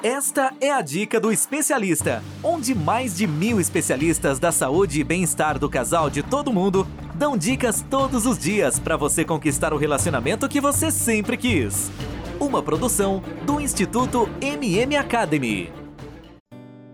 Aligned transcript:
Esta 0.00 0.54
é 0.60 0.70
a 0.70 0.80
dica 0.80 1.18
do 1.18 1.32
especialista, 1.32 2.22
onde 2.40 2.72
mais 2.72 3.16
de 3.16 3.26
mil 3.26 3.60
especialistas 3.60 4.38
da 4.38 4.52
saúde 4.52 5.00
e 5.00 5.02
bem-estar 5.02 5.58
do 5.58 5.68
casal 5.68 6.08
de 6.08 6.22
todo 6.22 6.52
mundo 6.52 6.86
dão 7.16 7.36
dicas 7.36 7.82
todos 7.82 8.24
os 8.24 8.38
dias 8.38 8.78
para 8.78 8.96
você 8.96 9.24
conquistar 9.24 9.72
o 9.72 9.76
relacionamento 9.76 10.48
que 10.48 10.60
você 10.60 10.92
sempre 10.92 11.36
quis. 11.36 11.90
Uma 12.38 12.62
produção 12.62 13.20
do 13.44 13.60
Instituto 13.60 14.28
MM 14.40 14.94
Academy. 14.94 15.72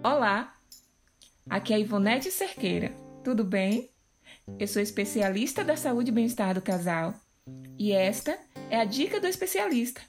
Olá, 0.02 0.55
aqui 1.50 1.75
é 1.75 1.80
Ivonete 1.80 2.30
Cerqueira, 2.30 2.91
tudo 3.23 3.45
bem? 3.45 3.91
Eu 4.59 4.66
sou 4.66 4.80
especialista 4.80 5.62
da 5.62 5.77
saúde 5.77 6.11
e 6.11 6.14
bem-estar 6.14 6.55
do 6.55 6.62
casal 6.62 7.12
e 7.79 7.93
esta 7.93 8.34
é 8.71 8.80
a 8.80 8.84
dica 8.86 9.21
do 9.21 9.27
especialista. 9.27 10.00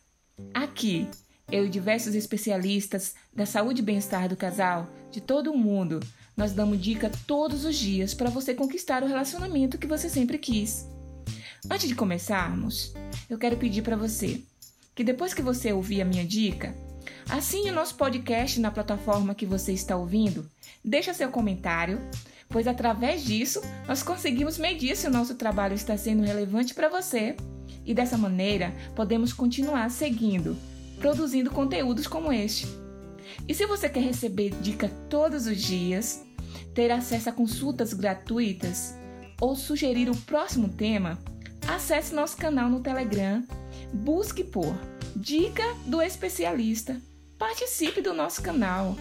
Aqui 0.54 1.10
eu 1.52 1.66
e 1.66 1.70
diversos 1.70 2.16
especialistas 2.16 3.14
da 3.34 3.46
saúde 3.46 3.82
e 3.82 3.86
bem-estar 3.86 4.28
do 4.28 4.36
casal 4.36 4.90
de 5.12 5.22
todo 5.22 5.52
o 5.52 5.58
mundo, 5.58 6.00
nós 6.36 6.52
damos 6.52 6.82
dica 6.82 7.12
todos 7.28 7.64
os 7.64 7.76
dias 7.76 8.14
para 8.14 8.30
você 8.30 8.54
conquistar 8.54 9.04
o 9.04 9.08
relacionamento 9.08 9.78
que 9.78 9.88
você 9.88 10.10
sempre 10.10 10.38
quis. 10.38 10.88
Antes 11.70 11.88
de 11.88 11.96
começarmos, 11.96 12.94
eu 13.30 13.38
quero 13.38 13.58
pedir 13.58 13.82
para 13.82 13.96
você 13.96 14.42
que 14.94 15.04
depois 15.04 15.34
que 15.34 15.42
você 15.42 15.72
ouvir 15.72 16.02
a 16.02 16.06
minha 16.06 16.26
dica, 16.26 16.76
assine 17.30 17.70
o 17.70 17.74
nosso 17.74 17.96
podcast 17.96 18.60
na 18.60 18.72
plataforma 18.72 19.36
que 19.36 19.46
você 19.46 19.72
está 19.72 19.96
ouvindo, 19.96 20.50
deixa 20.84 21.14
seu 21.14 21.30
comentário, 21.30 22.00
pois 22.50 22.68
através 22.68 23.24
disso 23.24 23.62
nós 23.88 24.02
conseguimos 24.02 24.58
medir 24.58 24.96
se 24.96 25.08
o 25.08 25.12
nosso 25.12 25.36
trabalho 25.36 25.76
está 25.76 25.98
sendo 25.98 26.24
relevante 26.24 26.74
para 26.74 26.90
você 26.90 27.36
e 27.86 27.94
dessa 27.94 28.18
maneira 28.18 28.74
podemos 28.96 29.32
continuar 29.32 29.90
seguindo 29.92 30.58
produzindo 31.00 31.52
conteúdos 31.52 32.08
como 32.08 32.32
este. 32.32 32.68
E 33.48 33.54
se 33.54 33.66
você 33.66 33.90
quer 33.90 34.04
receber 34.04 34.52
dica 34.62 34.90
todos 35.10 35.48
os 35.48 35.62
dias, 35.62 36.24
ter 36.74 36.92
acesso 36.92 37.30
a 37.30 37.32
consultas 37.32 37.94
gratuitas 37.94 38.96
ou 39.40 39.56
sugerir 39.56 40.10
o 40.10 40.16
próximo 40.16 40.70
tema, 40.70 41.20
acesse 41.68 42.14
nosso 42.14 42.38
canal 42.38 42.70
no 42.70 42.82
Telegram, 42.82 43.44
busque 43.94 44.44
por 44.44 44.76
Dica 45.16 45.64
do 45.86 46.02
Especialista, 46.02 47.02
participe 47.38 48.02
do 48.02 48.14
nosso 48.14 48.42
canal. 48.42 48.96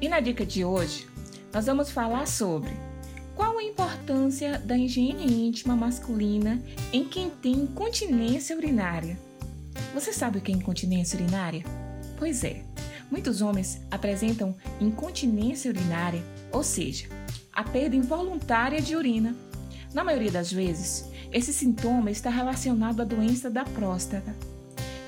E 0.00 0.08
na 0.08 0.20
dica 0.20 0.44
de 0.44 0.64
hoje, 0.64 1.06
nós 1.52 1.66
vamos 1.66 1.90
falar 1.90 2.26
sobre 2.26 2.70
qual 3.36 3.58
a 3.58 3.62
importância 3.62 4.58
da 4.58 4.76
higiene 4.76 5.46
íntima 5.46 5.76
masculina 5.76 6.62
em 6.92 7.04
quem 7.04 7.30
tem 7.30 7.52
incontinência 7.52 8.56
urinária. 8.56 9.29
Você 9.92 10.12
sabe 10.12 10.38
o 10.38 10.40
que 10.40 10.52
é 10.52 10.54
incontinência 10.54 11.18
urinária? 11.20 11.64
Pois 12.16 12.44
é, 12.44 12.62
muitos 13.10 13.42
homens 13.42 13.80
apresentam 13.90 14.54
incontinência 14.80 15.70
urinária, 15.70 16.22
ou 16.52 16.62
seja, 16.62 17.08
a 17.52 17.64
perda 17.64 17.96
involuntária 17.96 18.80
de 18.80 18.94
urina. 18.94 19.34
Na 19.92 20.04
maioria 20.04 20.30
das 20.30 20.52
vezes, 20.52 21.10
esse 21.32 21.52
sintoma 21.52 22.10
está 22.10 22.30
relacionado 22.30 23.00
à 23.00 23.04
doença 23.04 23.50
da 23.50 23.64
próstata. 23.64 24.34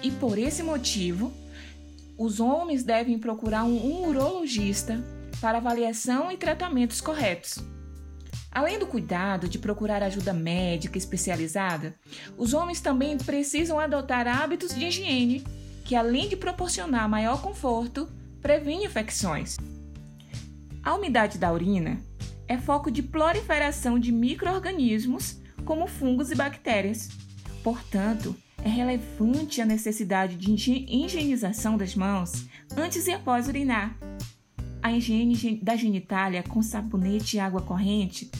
E 0.03 0.11
por 0.11 0.37
esse 0.37 0.65
motivo, 0.65 1.33
os 2.19 2.41
homens 2.41 2.83
devem 2.83 3.19
procurar 3.19 3.65
um 3.65 4.09
urologista 4.09 5.03
para 5.41 5.59
avaliação 5.59 6.31
e 6.31 6.37
tratamentos 6.37 7.01
corretos. 7.01 7.59
Além 8.55 8.79
do 8.79 8.87
cuidado 8.87 9.49
de 9.49 9.59
procurar 9.59 10.03
ajuda 10.03 10.35
médica 10.35 10.99
especializada, 10.99 11.95
os 12.37 12.53
homens 12.53 12.83
também 12.83 13.17
precisam 13.17 13.81
adotar 13.81 14.29
hábitos 14.29 14.75
de 14.75 14.85
higiene 14.85 15.43
que, 15.87 15.97
além 15.97 16.29
de 16.29 16.37
proporcionar 16.37 17.09
maior 17.09 17.41
conforto, 17.41 18.09
previne 18.43 18.85
infecções. 18.85 19.57
A 20.83 20.95
umidade 20.95 21.39
da 21.39 21.51
urina 21.51 21.99
é 22.47 22.59
foco 22.59 22.91
de 22.91 23.03
proliferação 23.03 23.99
de 23.99 24.13
micro-organismos 24.13 25.39
como 25.65 25.87
fungos 25.87 26.31
e 26.31 26.35
bactérias. 26.35 27.09
Portanto, 27.65 28.37
é 28.63 28.69
relevante 28.69 29.63
a 29.63 29.67
necessidade 29.67 30.37
de 30.37 30.53
higienização 30.53 31.79
das 31.79 31.95
mãos 31.95 32.47
antes 32.77 33.07
e 33.07 33.13
após 33.13 33.49
urinar. 33.49 33.97
A 34.83 34.93
higiene 34.93 35.61
da 35.63 35.75
genitália 35.77 36.43
com 36.43 36.61
sabonete 36.61 37.37
e 37.37 37.41
água 37.41 37.63
corrente 37.63 38.31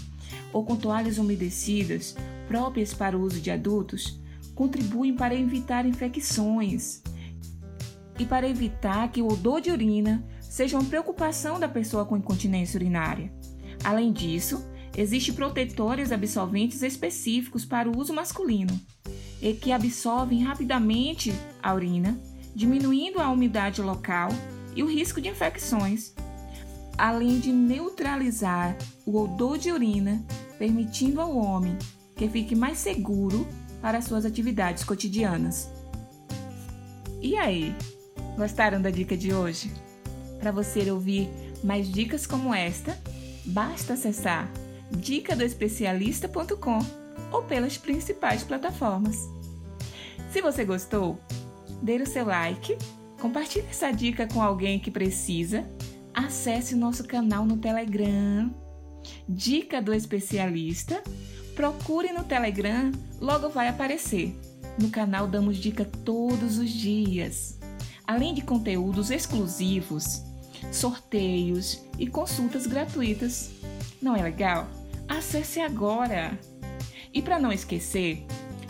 ou 0.53 0.65
com 0.65 0.77
toalhas 0.77 1.19
umedecidas 1.19 2.17
próprias 2.47 2.93
para 2.93 3.17
o 3.17 3.23
uso 3.23 3.41
de 3.41 3.51
adultos 3.51 4.21
contribuem 4.55 5.15
para 5.15 5.35
evitar 5.35 5.87
infecções 5.87 7.03
e 8.19 8.25
para 8.25 8.49
evitar 8.49 9.11
que 9.11 9.23
o 9.23 9.29
odor 9.29 9.61
de 9.61 9.71
urina 9.71 10.25
seja 10.41 10.79
uma 10.79 10.89
preocupação 10.89 11.59
da 11.59 11.69
pessoa 11.69 12.05
com 12.05 12.17
incontinência 12.17 12.77
urinária. 12.77 13.33
Além 13.83 14.13
disso, 14.13 14.63
existem 14.97 15.35
protetores 15.35 16.13
absorventes 16.13 16.83
específicos 16.83 17.65
para 17.65 17.91
o 17.91 17.99
uso 17.99 18.13
masculino 18.13 18.79
e 19.41 19.55
que 19.55 19.73
absorvem 19.73 20.43
rapidamente 20.45 21.33
a 21.63 21.75
urina, 21.75 22.19
diminuindo 22.55 23.19
a 23.19 23.31
umidade 23.31 23.81
local 23.81 24.29
e 24.77 24.83
o 24.83 24.87
risco 24.87 25.21
de 25.21 25.29
infecções, 25.29 26.15
além 26.97 27.39
de 27.39 27.53
neutralizar 27.53 28.77
o 29.07 29.21
odor 29.21 29.59
de 29.59 29.71
urina 29.71 30.23
permitindo 30.59 31.21
ao 31.21 31.37
homem 31.37 31.77
que 32.15 32.29
fique 32.29 32.55
mais 32.55 32.79
seguro 32.79 33.47
para 33.81 34.01
suas 34.01 34.25
atividades 34.25 34.85
cotidianas. 34.85 35.69
E 37.21 37.37
aí, 37.37 37.75
gostaram 38.37 38.81
da 38.81 38.91
dica 38.91 39.17
de 39.17 39.35
hoje? 39.35 39.73
Para 40.39 40.53
você 40.53 40.91
ouvir 40.91 41.29
mais 41.63 41.91
dicas 41.91 42.27
como 42.27 42.55
esta, 42.55 42.99
basta 43.45 43.95
acessar 43.95 44.51
dicadoespecialista.com 44.91 46.79
ou 47.33 47.43
pelas 47.43 47.79
principais 47.79 48.43
plataformas. 48.43 49.29
Se 50.31 50.41
você 50.41 50.65
gostou, 50.65 51.19
dê 51.83 51.97
o 51.97 52.07
seu 52.07 52.27
like, 52.27 52.77
compartilhe 53.21 53.67
essa 53.69 53.91
dica 53.91 54.27
com 54.27 54.43
alguém 54.43 54.79
que 54.79 54.91
precisa, 54.91 55.65
acesse 56.15 56.75
nosso 56.75 57.05
canal 57.05 57.45
no 57.45 57.57
Telegram 57.57 58.63
Dica 59.29 59.81
do 59.81 59.93
especialista. 59.93 61.03
Procure 61.55 62.13
no 62.13 62.25
Telegram, 62.25 62.91
logo 63.21 63.49
vai 63.49 63.69
aparecer. 63.69 64.35
No 64.79 64.89
canal 64.89 65.27
damos 65.27 65.59
dica 65.59 65.85
todos 65.85 66.57
os 66.57 66.71
dias, 66.71 67.59
além 68.07 68.33
de 68.33 68.41
conteúdos 68.41 69.11
exclusivos, 69.11 70.23
sorteios 70.71 71.83
e 71.99 72.07
consultas 72.07 72.67
gratuitas. 72.67 73.51
Não 74.01 74.17
é 74.17 74.23
legal? 74.23 74.67
Acesse 75.07 75.61
agora! 75.61 76.39
E 77.13 77.21
para 77.21 77.39
não 77.39 77.53
esquecer, 77.53 78.25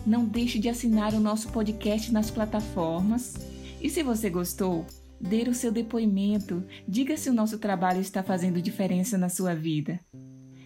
não 0.05 0.25
deixe 0.25 0.59
de 0.59 0.69
assinar 0.69 1.15
o 1.15 1.21
nosso 1.21 1.49
podcast 1.51 2.11
nas 2.11 2.31
plataformas. 2.31 3.35
E 3.81 3.89
se 3.89 4.03
você 4.03 4.29
gostou, 4.29 4.85
dê 5.23 5.49
o 5.49 5.55
seu 5.55 5.71
depoimento, 5.71 6.65
diga 6.87 7.17
se 7.17 7.31
o 7.31 7.33
nosso 7.33 7.59
trabalho 7.59 8.01
está 8.01 8.23
fazendo 8.23 8.61
diferença 8.61 9.17
na 9.17 9.29
sua 9.29 9.55
vida. 9.55 10.01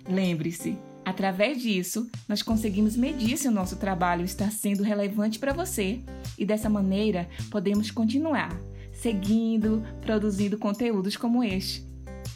Lembre-se, 0.08 0.78
através 1.04 1.60
disso, 1.60 2.08
nós 2.26 2.42
conseguimos 2.42 2.96
medir 2.96 3.36
se 3.36 3.46
o 3.46 3.52
nosso 3.52 3.76
trabalho 3.76 4.24
está 4.24 4.50
sendo 4.50 4.82
relevante 4.82 5.38
para 5.38 5.52
você 5.52 6.00
e 6.38 6.46
dessa 6.46 6.70
maneira 6.70 7.28
podemos 7.50 7.90
continuar 7.90 8.58
seguindo, 8.92 9.84
produzindo 10.00 10.58
conteúdos 10.58 11.16
como 11.16 11.44
este. 11.44 11.84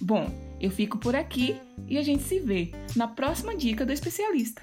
Bom, 0.01 0.31
eu 0.61 0.71
fico 0.71 0.99
por 0.99 1.17
aqui 1.17 1.57
e 1.89 1.97
a 1.97 2.03
gente 2.03 2.23
se 2.23 2.39
vê 2.39 2.71
na 2.95 3.09
próxima 3.09 3.57
dica 3.57 3.85
do 3.87 3.93
especialista. 3.93 4.63